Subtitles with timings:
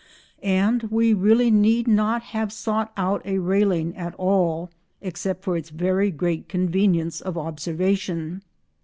[0.41, 5.69] And we really need not have sought out a railing at all except for its
[5.69, 8.41] very great convenience of observation.